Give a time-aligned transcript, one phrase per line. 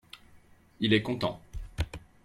[0.79, 1.39] il est content.